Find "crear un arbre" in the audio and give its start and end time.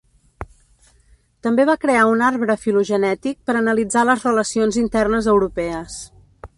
1.83-2.57